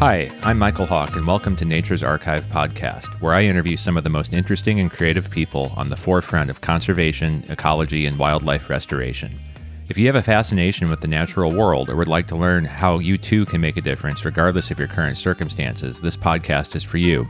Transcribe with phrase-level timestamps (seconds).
[0.00, 4.02] Hi, I'm Michael Hawk, and welcome to Nature's Archive podcast, where I interview some of
[4.02, 9.30] the most interesting and creative people on the forefront of conservation, ecology, and wildlife restoration.
[9.90, 12.98] If you have a fascination with the natural world or would like to learn how
[12.98, 16.96] you too can make a difference regardless of your current circumstances, this podcast is for
[16.96, 17.26] you.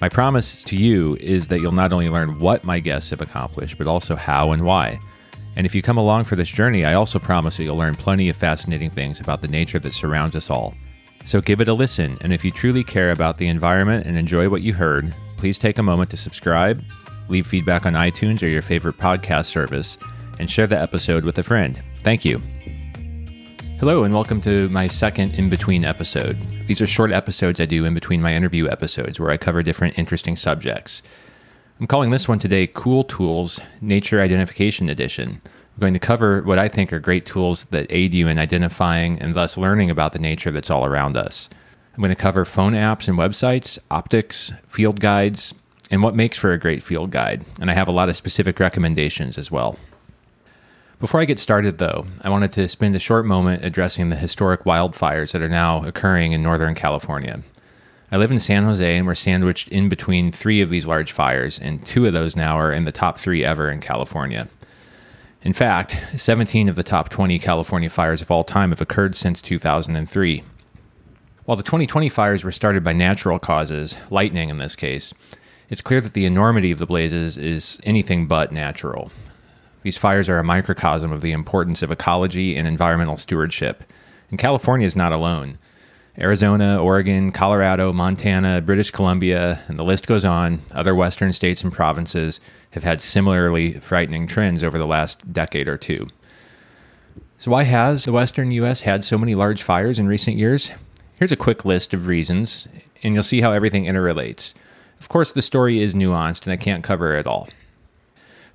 [0.00, 3.76] My promise to you is that you'll not only learn what my guests have accomplished,
[3.76, 4.98] but also how and why.
[5.56, 8.30] And if you come along for this journey, I also promise that you'll learn plenty
[8.30, 10.72] of fascinating things about the nature that surrounds us all.
[11.28, 14.48] So give it a listen, and if you truly care about the environment and enjoy
[14.48, 16.82] what you heard, please take a moment to subscribe,
[17.28, 19.98] leave feedback on iTunes or your favorite podcast service,
[20.38, 21.82] and share the episode with a friend.
[21.96, 22.40] Thank you.
[23.78, 26.40] Hello, and welcome to my second in between episode.
[26.66, 29.98] These are short episodes I do in between my interview episodes where I cover different
[29.98, 31.02] interesting subjects.
[31.78, 35.42] I'm calling this one today Cool Tools Nature Identification Edition.
[35.78, 39.16] I'm going to cover what I think are great tools that aid you in identifying
[39.20, 41.48] and thus learning about the nature that's all around us.
[41.94, 45.54] I'm going to cover phone apps and websites, optics, field guides,
[45.88, 47.44] and what makes for a great field guide.
[47.60, 49.78] And I have a lot of specific recommendations as well.
[50.98, 54.64] Before I get started, though, I wanted to spend a short moment addressing the historic
[54.64, 57.40] wildfires that are now occurring in Northern California.
[58.10, 61.56] I live in San Jose and we're sandwiched in between three of these large fires,
[61.56, 64.48] and two of those now are in the top three ever in California.
[65.42, 69.40] In fact, 17 of the top 20 California fires of all time have occurred since
[69.40, 70.42] 2003.
[71.44, 75.14] While the 2020 fires were started by natural causes, lightning in this case,
[75.70, 79.12] it's clear that the enormity of the blazes is anything but natural.
[79.82, 83.84] These fires are a microcosm of the importance of ecology and environmental stewardship,
[84.30, 85.58] and California is not alone.
[86.20, 91.72] Arizona, Oregon, Colorado, Montana, British Columbia, and the list goes on, other western states and
[91.72, 92.40] provinces
[92.72, 96.08] have had similarly frightening trends over the last decade or two.
[97.38, 98.80] So, why has the western U.S.
[98.80, 100.72] had so many large fires in recent years?
[101.20, 102.66] Here's a quick list of reasons,
[103.04, 104.54] and you'll see how everything interrelates.
[105.00, 107.48] Of course, the story is nuanced, and I can't cover it all.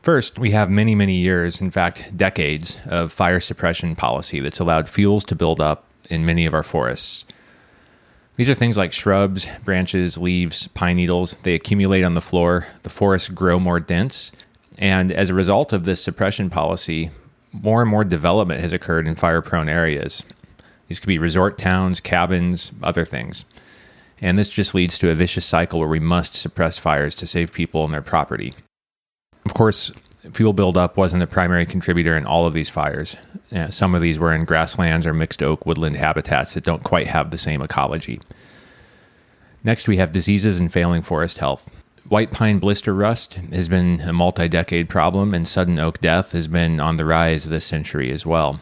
[0.01, 4.89] First, we have many, many years, in fact, decades, of fire suppression policy that's allowed
[4.89, 7.23] fuels to build up in many of our forests.
[8.35, 11.35] These are things like shrubs, branches, leaves, pine needles.
[11.43, 12.67] They accumulate on the floor.
[12.81, 14.31] The forests grow more dense.
[14.79, 17.11] And as a result of this suppression policy,
[17.51, 20.23] more and more development has occurred in fire prone areas.
[20.87, 23.45] These could be resort towns, cabins, other things.
[24.19, 27.53] And this just leads to a vicious cycle where we must suppress fires to save
[27.53, 28.55] people and their property.
[29.45, 29.91] Of course,
[30.31, 33.17] fuel buildup wasn't a primary contributor in all of these fires.
[33.51, 37.07] Yeah, some of these were in grasslands or mixed oak woodland habitats that don't quite
[37.07, 38.21] have the same ecology.
[39.63, 41.69] Next, we have diseases and failing forest health.
[42.09, 46.47] White pine blister rust has been a multi decade problem, and sudden oak death has
[46.47, 48.59] been on the rise this century as well.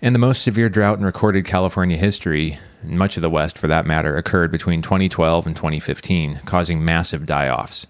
[0.00, 3.86] And the most severe drought in recorded California history, much of the West for that
[3.86, 7.88] matter, occurred between 2012 and 2015, causing massive die offs.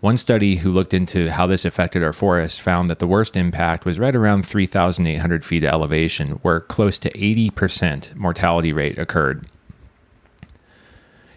[0.00, 3.86] One study who looked into how this affected our forests found that the worst impact
[3.86, 9.46] was right around 3,800 feet of elevation, where close to 80% mortality rate occurred.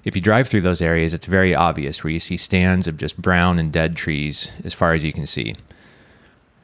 [0.03, 3.21] If you drive through those areas, it's very obvious where you see stands of just
[3.21, 5.55] brown and dead trees as far as you can see.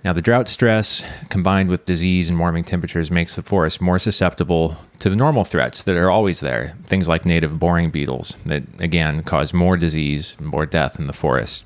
[0.04, 4.78] Now, the drought stress combined with disease and warming temperatures makes the forest more susceptible
[5.00, 6.76] to the normal threats that are always there.
[6.86, 11.14] Things like native boring beetles that, again, cause more disease and more death in the
[11.14, 11.66] forest.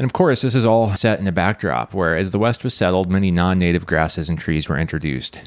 [0.00, 2.72] And of course, this is all set in a backdrop where, as the West was
[2.72, 5.42] settled, many non native grasses and trees were introduced.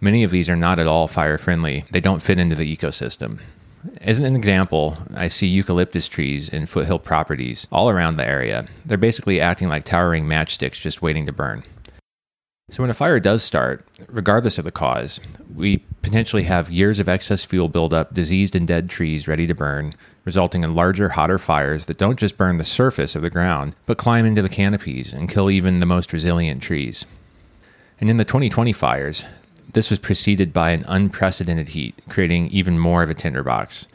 [0.00, 3.38] Many of these are not at all fire friendly, they don't fit into the ecosystem.
[4.00, 8.66] As an example, I see eucalyptus trees in foothill properties all around the area.
[8.84, 11.62] They're basically acting like towering matchsticks just waiting to burn.
[12.68, 15.20] So, when a fire does start, regardless of the cause,
[15.54, 19.94] we potentially have years of excess fuel buildup, diseased and dead trees ready to burn,
[20.24, 23.98] resulting in larger, hotter fires that don't just burn the surface of the ground, but
[23.98, 27.06] climb into the canopies and kill even the most resilient trees.
[28.00, 29.24] And in the 2020 fires,
[29.72, 33.86] this was preceded by an unprecedented heat, creating even more of a tinderbox.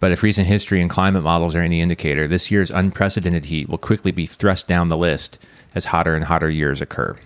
[0.00, 3.76] But if recent history and climate models are any indicator, this year's unprecedented heat will
[3.76, 5.38] quickly be thrust down the list
[5.74, 7.18] as hotter and hotter years occur.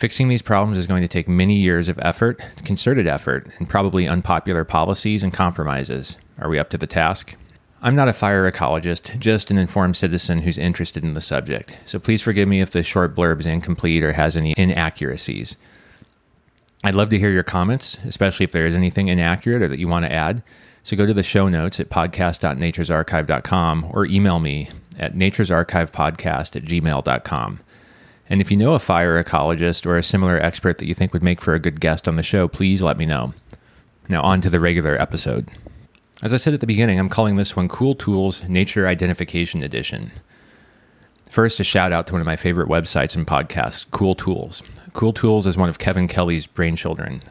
[0.00, 4.08] Fixing these problems is going to take many years of effort, concerted effort, and probably
[4.08, 6.16] unpopular policies and compromises.
[6.38, 7.36] Are we up to the task?
[7.82, 11.98] I'm not a fire ecologist, just an informed citizen who's interested in the subject, so
[11.98, 15.58] please forgive me if the short blurb is incomplete or has any inaccuracies.
[16.82, 19.88] I'd love to hear your comments, especially if there is anything inaccurate or that you
[19.88, 20.42] want to add.
[20.82, 27.60] So go to the show notes at podcast.naturesarchive.com or email me at naturesarchivepodcast at gmail.com.
[28.30, 31.22] And if you know a fire ecologist or a similar expert that you think would
[31.22, 33.34] make for a good guest on the show, please let me know.
[34.08, 35.48] Now, on to the regular episode.
[36.22, 40.12] As I said at the beginning, I'm calling this one Cool Tools Nature Identification Edition.
[41.28, 44.62] First, a shout out to one of my favorite websites and podcasts, Cool Tools.
[44.92, 47.22] Cool Tools is one of Kevin Kelly's brainchildren.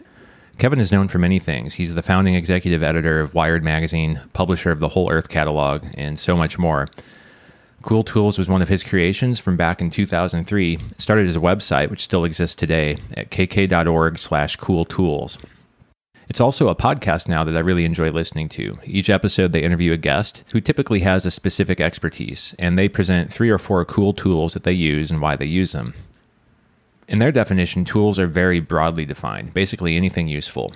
[0.57, 1.75] Kevin is known for many things.
[1.75, 6.19] He's the founding executive editor of Wired Magazine, publisher of the Whole Earth catalog, and
[6.19, 6.90] so much more.
[7.81, 10.74] Cool Tools was one of his creations from back in 2003.
[10.74, 15.38] It started as a website, which still exists today, at kk.org slash cool tools.
[16.28, 18.78] It's also a podcast now that I really enjoy listening to.
[18.84, 23.34] Each episode, they interview a guest who typically has a specific expertise, and they present
[23.34, 25.94] three or four cool tools that they use and why they use them.
[27.08, 30.74] In their definition, tools are very broadly defined, basically anything useful.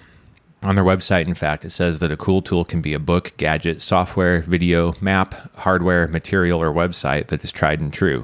[0.63, 3.33] On their website, in fact, it says that a cool tool can be a book,
[3.35, 8.23] gadget, software, video, map, hardware, material, or website that is tried and true.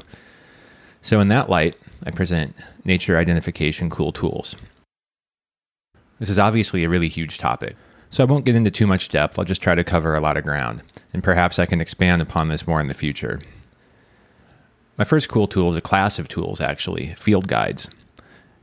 [1.02, 1.76] So, in that light,
[2.06, 2.56] I present
[2.86, 4.56] nature identification cool tools.
[6.20, 7.76] This is obviously a really huge topic,
[8.10, 9.38] so I won't get into too much depth.
[9.38, 10.82] I'll just try to cover a lot of ground,
[11.14, 13.42] and perhaps I can expand upon this more in the future.
[14.98, 17.90] My first cool tool is a class of tools, actually field guides.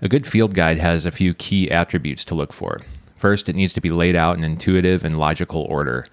[0.01, 2.81] A good field guide has a few key attributes to look for.
[3.17, 6.07] First, it needs to be laid out in intuitive and logical order.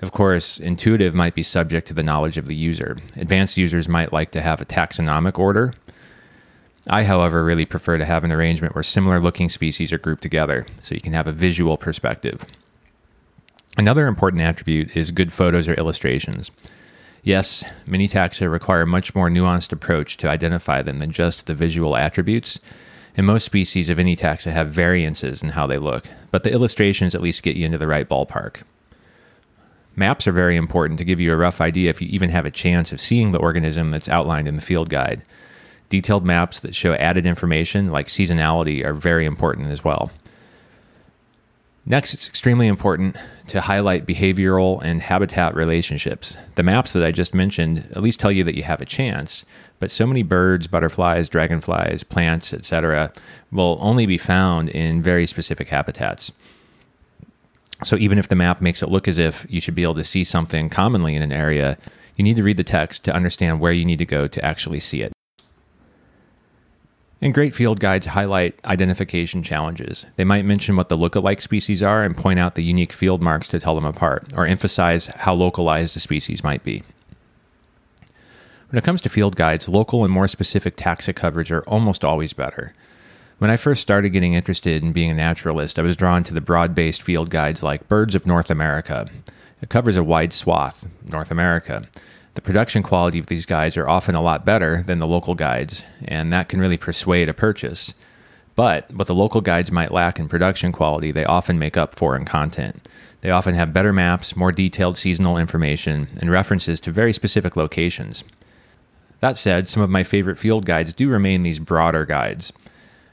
[0.00, 2.98] Of course, intuitive might be subject to the knowledge of the user.
[3.16, 5.74] Advanced users might like to have a taxonomic order.
[6.88, 10.66] I, however, really prefer to have an arrangement where similar looking species are grouped together
[10.82, 12.44] so you can have a visual perspective.
[13.78, 16.50] Another important attribute is good photos or illustrations.
[17.22, 21.54] Yes, mini taxa require a much more nuanced approach to identify them than just the
[21.54, 22.58] visual attributes,
[23.16, 27.14] and most species of any taxa have variances in how they look, but the illustrations
[27.14, 28.62] at least get you into the right ballpark.
[29.94, 32.50] Maps are very important to give you a rough idea if you even have a
[32.50, 35.22] chance of seeing the organism that's outlined in the field guide.
[35.90, 40.10] Detailed maps that show added information like seasonality are very important as well.
[41.84, 43.16] Next, it's extremely important
[43.48, 46.36] to highlight behavioral and habitat relationships.
[46.54, 49.44] The maps that I just mentioned at least tell you that you have a chance,
[49.80, 53.12] but so many birds, butterflies, dragonflies, plants, etc.,
[53.50, 56.30] will only be found in very specific habitats.
[57.82, 60.04] So even if the map makes it look as if you should be able to
[60.04, 61.78] see something commonly in an area,
[62.16, 64.78] you need to read the text to understand where you need to go to actually
[64.78, 65.11] see it.
[67.22, 70.04] And great field guides highlight identification challenges.
[70.16, 73.46] They might mention what the look-alike species are and point out the unique field marks
[73.48, 76.82] to tell them apart, or emphasize how localized a species might be.
[78.70, 82.32] When it comes to field guides, local and more specific taxa coverage are almost always
[82.32, 82.74] better.
[83.38, 86.40] When I first started getting interested in being a naturalist, I was drawn to the
[86.40, 89.08] broad based field guides like Birds of North America.
[89.60, 91.86] It covers a wide swath, North America.
[92.34, 95.84] The production quality of these guides are often a lot better than the local guides,
[96.02, 97.92] and that can really persuade a purchase.
[98.54, 102.16] But what the local guides might lack in production quality, they often make up for
[102.16, 102.88] in content.
[103.20, 108.24] They often have better maps, more detailed seasonal information, and references to very specific locations.
[109.20, 112.50] That said, some of my favorite field guides do remain these broader guides.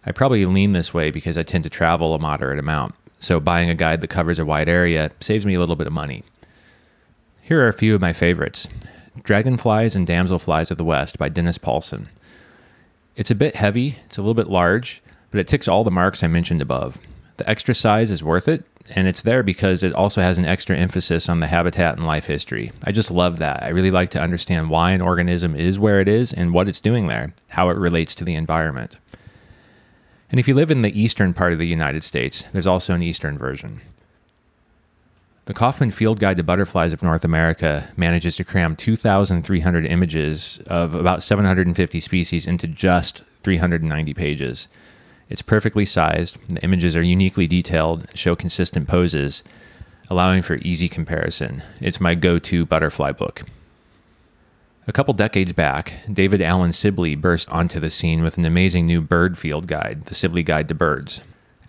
[0.06, 3.70] I probably lean this way because I tend to travel a moderate amount, so buying
[3.70, 6.24] a guide that covers a wide area saves me a little bit of money.
[7.42, 8.70] Here are a few of my favorites
[9.24, 12.10] Dragonflies and Damselflies of the West by Dennis Paulson.
[13.16, 15.02] It's a bit heavy, it's a little bit large,
[15.32, 16.98] but it ticks all the marks I mentioned above.
[17.38, 20.76] The extra size is worth it, and it's there because it also has an extra
[20.76, 22.72] emphasis on the habitat and life history.
[22.84, 23.62] I just love that.
[23.64, 26.80] I really like to understand why an organism is where it is and what it's
[26.80, 28.98] doing there, how it relates to the environment.
[30.32, 33.04] And if you live in the eastern part of the United States, there's also an
[33.04, 33.82] eastern version.
[35.50, 40.94] The Kaufman Field Guide to Butterflies of North America manages to cram 2,300 images of
[40.94, 44.68] about 750 species into just 390 pages.
[45.28, 49.42] It's perfectly sized, the images are uniquely detailed, and show consistent poses,
[50.08, 51.64] allowing for easy comparison.
[51.82, 53.42] It's my go to butterfly book.
[54.86, 59.02] A couple decades back, David Allen Sibley burst onto the scene with an amazing new
[59.02, 61.22] bird field guide, the Sibley Guide to Birds.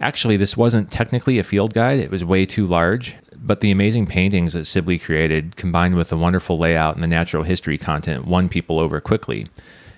[0.03, 4.07] Actually, this wasn't technically a field guide, it was way too large, but the amazing
[4.07, 8.49] paintings that Sibley created, combined with the wonderful layout and the natural history content, won
[8.49, 9.49] people over quickly.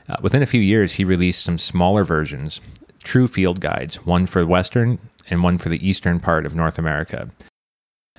[0.09, 2.61] Uh, within a few years, he released some smaller versions
[3.03, 4.97] true field guides, one for the western
[5.29, 7.31] and one for the eastern part of North America.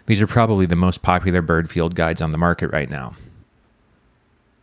[0.06, 3.16] These are probably the most popular bird field guides on the market right now.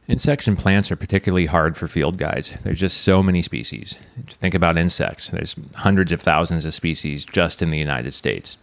[0.09, 2.53] Insects and plants are particularly hard for field guides.
[2.65, 3.97] There's just so many species.
[4.27, 5.29] Think about insects.
[5.29, 8.59] There's hundreds of thousands of species just in the United States.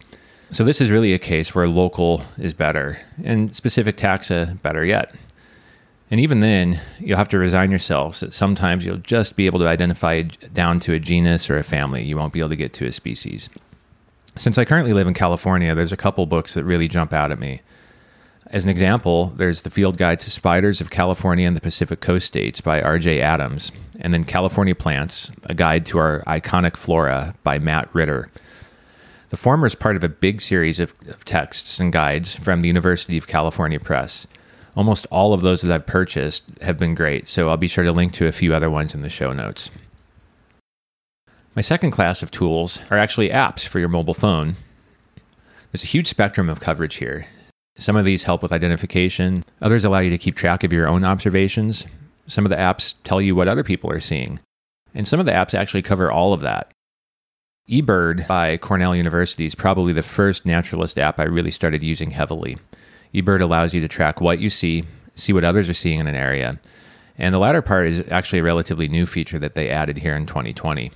[0.50, 5.14] So this is really a case where local is better and specific taxa better yet.
[6.10, 9.68] And even then, you'll have to resign yourselves that sometimes you'll just be able to
[9.68, 12.02] identify down to a genus or a family.
[12.02, 13.50] You won't be able to get to a species.
[14.36, 17.38] Since I currently live in California, there's a couple books that really jump out at
[17.38, 17.60] me.
[18.46, 22.26] As an example, there's The Field Guide to Spiders of California and the Pacific Coast
[22.26, 23.20] States by R.J.
[23.20, 28.30] Adams, and then California Plants, a guide to our iconic flora by Matt Ritter.
[29.30, 32.68] The former is part of a big series of, of texts and guides from the
[32.68, 34.26] University of California Press.
[34.74, 37.92] Almost all of those that I've purchased have been great, so I'll be sure to
[37.92, 39.70] link to a few other ones in the show notes.
[41.54, 44.56] My second class of tools are actually apps for your mobile phone.
[45.72, 47.26] There's a huge spectrum of coverage here.
[47.76, 51.04] Some of these help with identification, others allow you to keep track of your own
[51.04, 51.86] observations.
[52.26, 54.40] Some of the apps tell you what other people are seeing.
[54.94, 56.70] And some of the apps actually cover all of that.
[57.68, 62.56] eBird by Cornell University is probably the first naturalist app I really started using heavily.
[63.12, 64.84] eBird allows you to track what you see,
[65.14, 66.58] see what others are seeing in an area,
[67.18, 70.24] and the latter part is actually a relatively new feature that they added here in
[70.24, 70.90] 2020.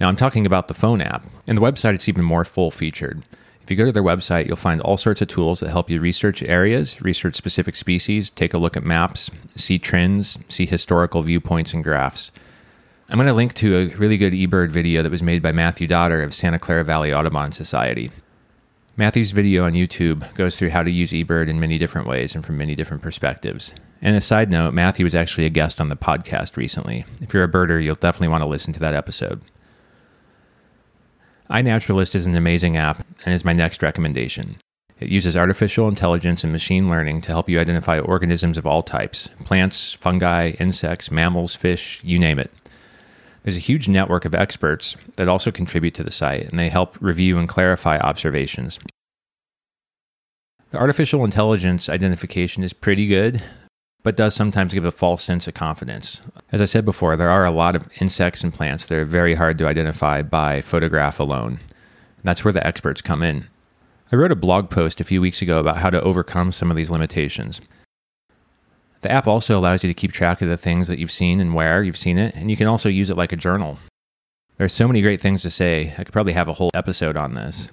[0.00, 1.24] Now, I'm talking about the phone app.
[1.46, 3.22] In the website, it's even more full featured.
[3.62, 6.00] If you go to their website, you'll find all sorts of tools that help you
[6.00, 11.72] research areas, research specific species, take a look at maps, see trends, see historical viewpoints
[11.72, 12.32] and graphs.
[13.08, 15.86] I'm going to link to a really good eBird video that was made by Matthew
[15.86, 18.10] Dodder of Santa Clara Valley Audubon Society.
[18.96, 22.44] Matthew's video on YouTube goes through how to use eBird in many different ways and
[22.44, 23.72] from many different perspectives.
[24.02, 27.04] And a side note, Matthew was actually a guest on the podcast recently.
[27.20, 29.40] If you're a birder, you'll definitely want to listen to that episode
[31.50, 34.56] iNaturalist is an amazing app and is my next recommendation.
[34.98, 39.28] It uses artificial intelligence and machine learning to help you identify organisms of all types
[39.44, 42.50] plants, fungi, insects, mammals, fish, you name it.
[43.46, 47.00] There's a huge network of experts that also contribute to the site, and they help
[47.00, 48.80] review and clarify observations.
[50.72, 53.40] The artificial intelligence identification is pretty good,
[54.02, 56.22] but does sometimes give a false sense of confidence.
[56.50, 59.34] As I said before, there are a lot of insects and plants that are very
[59.34, 61.60] hard to identify by photograph alone.
[62.24, 63.46] That's where the experts come in.
[64.10, 66.76] I wrote a blog post a few weeks ago about how to overcome some of
[66.76, 67.60] these limitations.
[69.06, 71.54] The app also allows you to keep track of the things that you've seen and
[71.54, 73.78] where you've seen it, and you can also use it like a journal.
[74.56, 75.94] There's so many great things to say.
[75.96, 77.68] I could probably have a whole episode on this.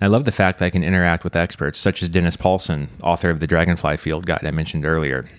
[0.00, 2.88] And I love the fact that I can interact with experts such as Dennis Paulson,
[3.00, 5.30] author of the Dragonfly Field Guide I mentioned earlier.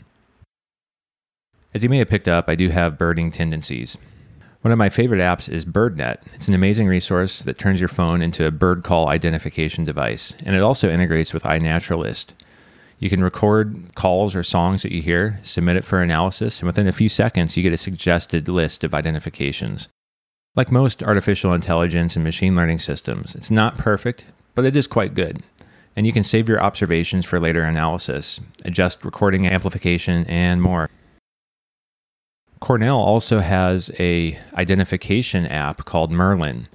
[1.73, 3.97] As you may have picked up, I do have birding tendencies.
[4.61, 6.19] One of my favorite apps is BirdNet.
[6.35, 10.55] It's an amazing resource that turns your phone into a bird call identification device, and
[10.55, 12.27] it also integrates with iNaturalist.
[13.03, 16.87] You can record calls or songs that you hear, submit it for analysis, and within
[16.87, 19.89] a few seconds, you get a suggested list of identifications.
[20.55, 24.23] Like most artificial intelligence and machine learning systems, it's not perfect,
[24.55, 25.43] but it is quite good.
[25.97, 30.89] And you can save your observations for later analysis, adjust recording amplification, and more.
[32.61, 36.69] Cornell also has a identification app called Merlin.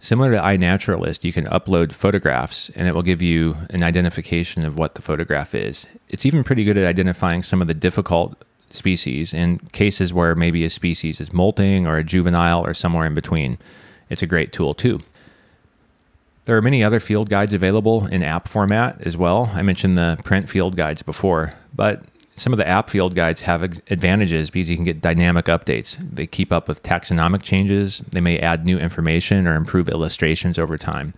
[0.00, 4.78] Similar to iNaturalist, you can upload photographs and it will give you an identification of
[4.78, 5.86] what the photograph is.
[6.08, 10.64] It's even pretty good at identifying some of the difficult species in cases where maybe
[10.64, 13.58] a species is molting or a juvenile or somewhere in between.
[14.08, 15.00] It's a great tool too.
[16.44, 19.50] There are many other field guides available in app format as well.
[19.52, 22.02] I mentioned the print field guides before, but
[22.38, 25.96] some of the app field guides have advantages because you can get dynamic updates.
[25.98, 30.78] They keep up with taxonomic changes, they may add new information or improve illustrations over
[30.78, 31.14] time.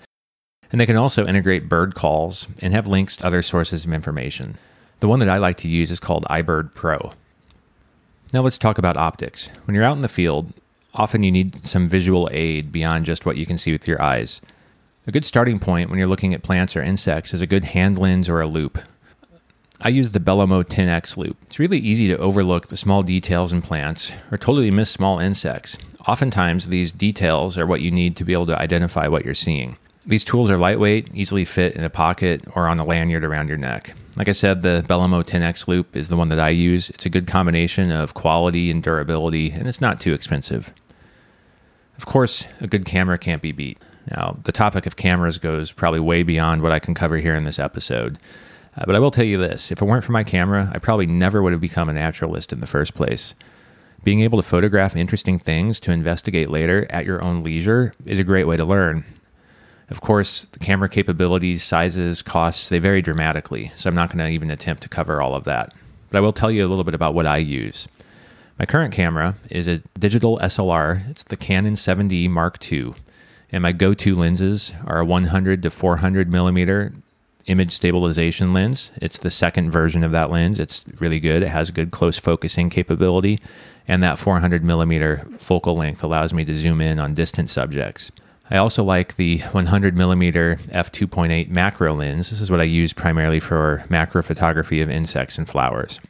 [0.72, 4.56] And they can also integrate bird calls and have links to other sources of information.
[5.00, 7.12] The one that I like to use is called iBird Pro.
[8.32, 9.50] Now let's talk about optics.
[9.64, 10.52] When you're out in the field,
[10.94, 14.40] often you need some visual aid beyond just what you can see with your eyes.
[15.06, 17.98] A good starting point when you're looking at plants or insects is a good hand
[17.98, 18.78] lens or a loupe.
[19.82, 21.38] I use the Belomo 10X loupe.
[21.46, 25.78] It's really easy to overlook the small details in plants or totally miss small insects.
[26.06, 29.78] Oftentimes, these details are what you need to be able to identify what you're seeing.
[30.04, 33.56] These tools are lightweight, easily fit in a pocket or on a lanyard around your
[33.56, 33.94] neck.
[34.16, 36.90] Like I said, the Belomo 10X loupe is the one that I use.
[36.90, 40.74] It's a good combination of quality and durability, and it's not too expensive.
[41.96, 43.78] Of course, a good camera can't be beat.
[44.10, 47.44] Now, the topic of cameras goes probably way beyond what I can cover here in
[47.44, 48.18] this episode.
[48.76, 51.06] Uh, but I will tell you this if it weren't for my camera, I probably
[51.06, 53.34] never would have become a naturalist in the first place.
[54.02, 58.24] Being able to photograph interesting things to investigate later at your own leisure is a
[58.24, 59.04] great way to learn.
[59.90, 64.32] Of course, the camera capabilities, sizes, costs, they vary dramatically, so I'm not going to
[64.32, 65.74] even attempt to cover all of that.
[66.08, 67.88] But I will tell you a little bit about what I use.
[68.58, 71.08] My current camera is a digital SLR.
[71.10, 72.94] It's the Canon 7D Mark II.
[73.50, 76.92] And my go to lenses are a 100 to 400 millimeter
[77.50, 78.92] image stabilization lens.
[79.02, 80.60] It's the second version of that lens.
[80.60, 81.42] It's really good.
[81.42, 83.40] It has good close focusing capability,
[83.88, 88.12] and that 400 millimeter focal length allows me to zoom in on distant subjects.
[88.50, 92.30] I also like the 100 millimeter f2.8 macro lens.
[92.30, 96.00] This is what I use primarily for macro photography of insects and flowers.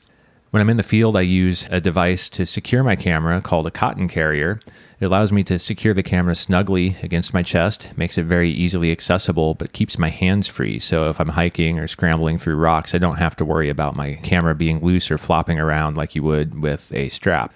[0.50, 3.70] When I'm in the field, I use a device to secure my camera called a
[3.70, 4.60] cotton carrier.
[4.98, 8.90] It allows me to secure the camera snugly against my chest, makes it very easily
[8.90, 10.80] accessible, but keeps my hands free.
[10.80, 14.14] So if I'm hiking or scrambling through rocks, I don't have to worry about my
[14.24, 17.54] camera being loose or flopping around like you would with a strap.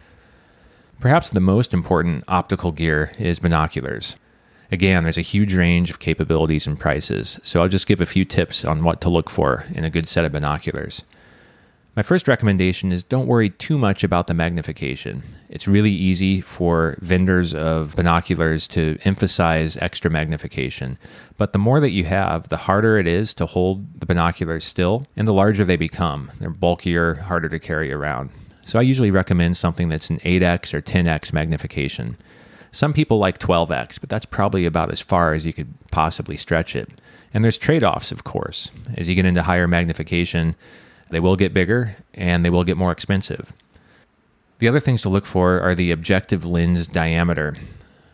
[1.00, 4.14] Perhaps the most important optical gear is binoculars.
[4.70, 8.24] Again, there's a huge range of capabilities and prices, so I'll just give a few
[8.24, 11.02] tips on what to look for in a good set of binoculars.
[11.96, 15.22] My first recommendation is don't worry too much about the magnification.
[15.48, 20.98] It's really easy for vendors of binoculars to emphasize extra magnification.
[21.38, 25.06] But the more that you have, the harder it is to hold the binoculars still,
[25.16, 26.32] and the larger they become.
[26.40, 28.30] They're bulkier, harder to carry around.
[28.64, 32.16] So I usually recommend something that's an 8x or 10x magnification.
[32.72, 36.74] Some people like 12x, but that's probably about as far as you could possibly stretch
[36.74, 36.90] it.
[37.32, 38.72] And there's trade offs, of course.
[38.96, 40.56] As you get into higher magnification,
[41.10, 43.52] they will get bigger and they will get more expensive.
[44.58, 47.56] The other things to look for are the objective lens diameter.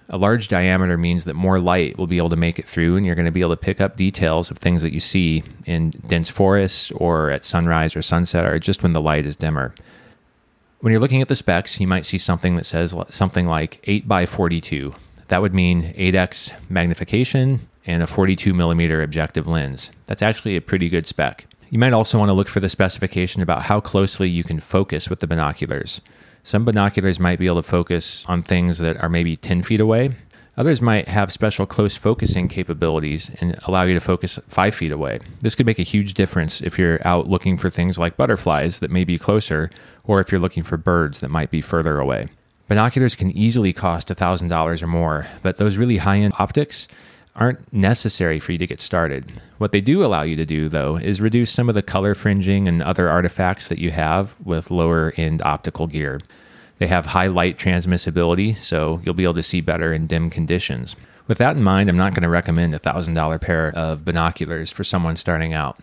[0.08, 3.06] A large diameter means that more light will be able to make it through, and
[3.06, 5.90] you're going to be able to pick up details of things that you see in
[5.90, 9.72] dense forests or at sunrise or sunset or just when the light is dimmer.
[10.80, 14.08] When you're looking at the specs, you might see something that says something like 8
[14.08, 14.94] by 42.
[15.28, 19.92] That would mean 8x magnification and a 42 millimeter objective lens.
[20.06, 21.46] That's actually a pretty good spec.
[21.70, 25.08] You might also want to look for the specification about how closely you can focus
[25.08, 26.00] with the binoculars.
[26.42, 30.16] Some binoculars might be able to focus on things that are maybe 10 feet away.
[30.56, 35.20] Others might have special close focusing capabilities and allow you to focus five feet away.
[35.42, 38.90] This could make a huge difference if you're out looking for things like butterflies that
[38.90, 39.70] may be closer
[40.02, 42.30] or if you're looking for birds that might be further away.
[42.66, 46.88] Binoculars can easily cost $1,000 or more, but those really high end optics
[47.36, 49.40] aren't necessary for you to get started.
[49.58, 52.68] What they do allow you to do, though, is reduce some of the color fringing
[52.68, 56.20] and other artifacts that you have with lower end optical gear.
[56.78, 60.96] They have high light transmissibility, so you'll be able to see better in dim conditions.
[61.26, 64.82] With that in mind, I'm not going to recommend a $1,000 pair of binoculars for
[64.82, 65.78] someone starting out.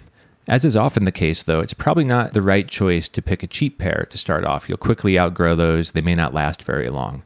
[0.47, 3.47] As is often the case, though, it's probably not the right choice to pick a
[3.47, 4.67] cheap pair to start off.
[4.67, 7.23] You'll quickly outgrow those, they may not last very long.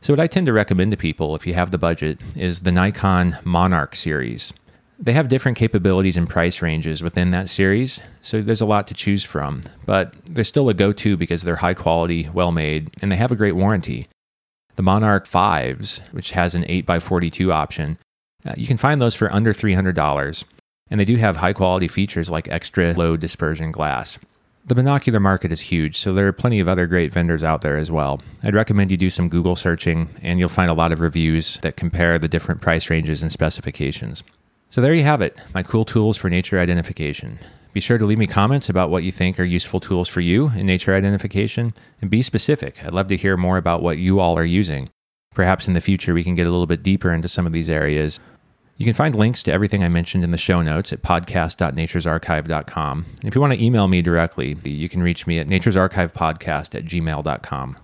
[0.00, 2.72] So, what I tend to recommend to people, if you have the budget, is the
[2.72, 4.52] Nikon Monarch series.
[4.98, 8.94] They have different capabilities and price ranges within that series, so there's a lot to
[8.94, 13.10] choose from, but they're still a go to because they're high quality, well made, and
[13.10, 14.08] they have a great warranty.
[14.76, 17.98] The Monarch 5s, which has an 8x42 option,
[18.44, 20.44] uh, you can find those for under $300
[20.90, 24.18] and they do have high quality features like extra low dispersion glass.
[24.70, 27.76] The binocular market is huge, so there are plenty of other great vendors out there
[27.76, 28.20] as well.
[28.44, 31.76] I'd recommend you do some Google searching, and you'll find a lot of reviews that
[31.76, 34.22] compare the different price ranges and specifications.
[34.68, 37.40] So there you have it, my cool tools for nature identification.
[37.72, 40.52] Be sure to leave me comments about what you think are useful tools for you
[40.54, 42.84] in nature identification, and be specific.
[42.84, 44.88] I'd love to hear more about what you all are using.
[45.34, 47.68] Perhaps in the future we can get a little bit deeper into some of these
[47.68, 48.20] areas
[48.80, 53.04] you can find links to everything I mentioned in the show notes at podcast.naturesarchive.com.
[53.22, 57.76] If you want to email me directly, you can reach me at naturesarchivepodcast at gmail.com.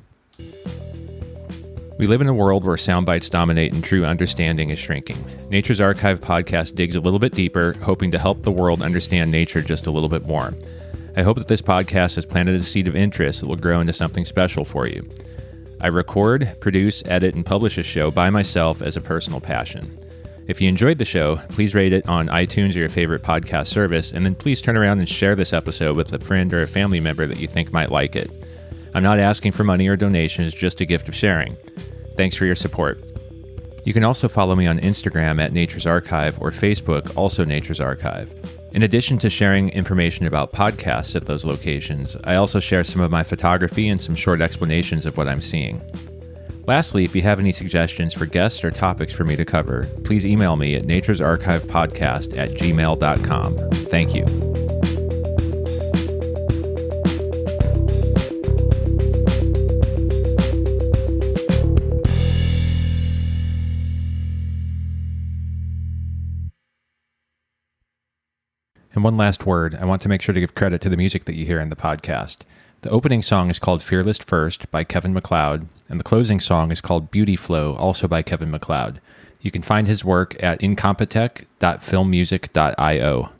[1.99, 5.23] We live in a world where sound bites dominate and true understanding is shrinking.
[5.51, 9.61] Nature's Archive podcast digs a little bit deeper, hoping to help the world understand nature
[9.61, 10.55] just a little bit more.
[11.15, 13.93] I hope that this podcast has planted a seed of interest that will grow into
[13.93, 15.07] something special for you.
[15.79, 19.99] I record, produce, edit, and publish a show by myself as a personal passion.
[20.49, 24.13] If you enjoyed the show, please rate it on iTunes or your favorite podcast service,
[24.13, 27.01] and then please turn around and share this episode with a friend or a family
[27.01, 28.31] member that you think might like it.
[28.95, 31.57] I'm not asking for money or donations, just a gift of sharing.
[32.17, 33.03] Thanks for your support.
[33.85, 38.33] You can also follow me on Instagram at Nature's Archive or Facebook, also Nature's Archive.
[38.73, 43.11] In addition to sharing information about podcasts at those locations, I also share some of
[43.11, 45.81] my photography and some short explanations of what I'm seeing.
[46.67, 50.27] Lastly, if you have any suggestions for guests or topics for me to cover, please
[50.27, 53.71] email me at naturesarchivepodcast at gmail.com.
[53.89, 54.25] Thank you.
[68.93, 71.27] And one last word I want to make sure to give credit to the music
[71.27, 72.39] that you hear in the podcast.
[72.83, 76.81] The opening song is called Fearless First by Kevin MacLeod, and the closing song is
[76.81, 79.01] called Beauty Flow, also by Kevin MacLeod.
[79.41, 83.31] You can find his work at incompetech.filmmusic.io.